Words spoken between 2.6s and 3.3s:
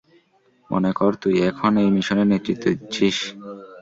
দিচ্ছিস।